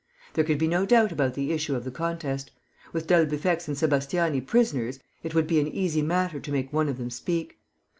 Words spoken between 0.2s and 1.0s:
There could be no